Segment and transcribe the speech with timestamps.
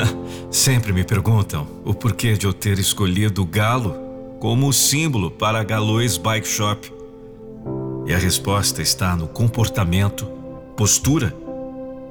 [0.50, 3.94] Sempre me perguntam o porquê de eu ter escolhido o galo
[4.40, 6.92] como símbolo para a Galões Bike Shop.
[8.06, 10.26] E a resposta está no comportamento,
[10.76, 11.34] postura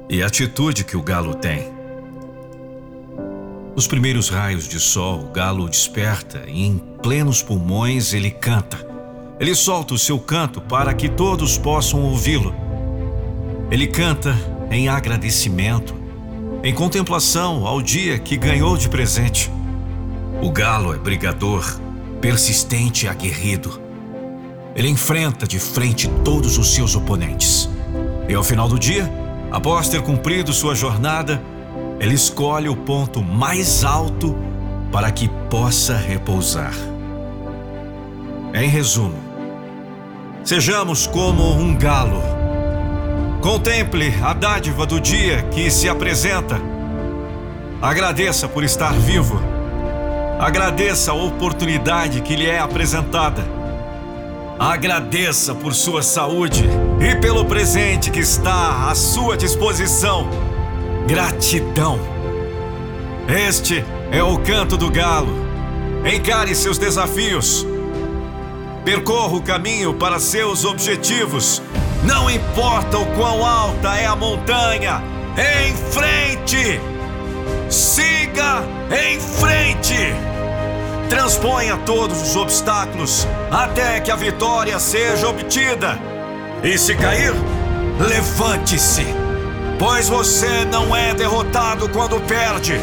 [0.08, 1.74] e atitude que o galo tem.
[3.74, 8.86] Nos primeiros raios de sol, o galo desperta e, em plenos pulmões, ele canta.
[9.38, 12.54] Ele solta o seu canto para que todos possam ouvi-lo.
[13.70, 14.34] Ele canta
[14.70, 15.94] em agradecimento,
[16.66, 19.52] em contemplação ao dia que ganhou de presente.
[20.42, 21.64] O galo é brigador,
[22.20, 23.80] persistente e aguerrido.
[24.74, 27.70] Ele enfrenta de frente todos os seus oponentes.
[28.28, 29.08] E ao final do dia,
[29.52, 31.40] após ter cumprido sua jornada,
[32.00, 34.36] ele escolhe o ponto mais alto
[34.90, 36.74] para que possa repousar.
[38.52, 39.20] Em resumo,
[40.42, 42.35] sejamos como um galo.
[43.46, 46.60] Contemple a dádiva do dia que se apresenta.
[47.80, 49.40] Agradeça por estar vivo.
[50.40, 53.44] Agradeça a oportunidade que lhe é apresentada.
[54.58, 56.64] Agradeça por sua saúde
[57.00, 60.28] e pelo presente que está à sua disposição.
[61.06, 62.00] Gratidão.
[63.28, 65.32] Este é o canto do galo.
[66.04, 67.64] Encare seus desafios.
[68.84, 71.62] Percorra o caminho para seus objetivos.
[72.06, 75.02] Não importa o quão alta é a montanha,
[75.36, 76.80] em frente!
[77.68, 80.14] Siga em frente!
[81.08, 85.98] Transponha todos os obstáculos até que a vitória seja obtida.
[86.62, 87.34] E se cair,
[87.98, 89.06] levante-se,
[89.76, 92.80] pois você não é derrotado quando perde.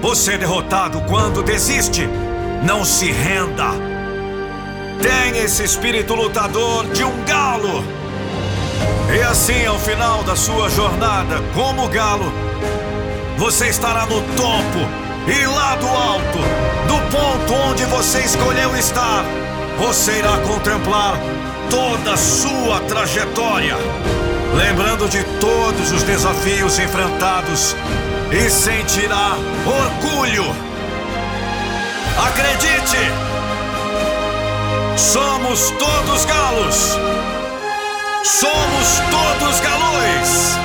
[0.00, 2.08] Você é derrotado quando desiste.
[2.62, 3.70] Não se renda.
[5.00, 8.03] Tenha esse espírito lutador de um galo.
[9.12, 12.32] E assim, ao final da sua jornada como galo,
[13.36, 16.38] você estará no topo e lá do alto,
[16.88, 19.24] do ponto onde você escolheu estar,
[19.78, 21.18] você irá contemplar
[21.70, 23.76] toda a sua trajetória,
[24.54, 27.76] lembrando de todos os desafios enfrentados
[28.30, 29.32] e sentirá
[29.66, 30.44] orgulho.
[32.26, 32.98] Acredite!
[34.96, 37.33] Somos todos galos!
[38.24, 40.58] Somos todos galões!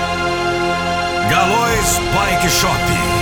[1.29, 3.18] Galões Bike Shop.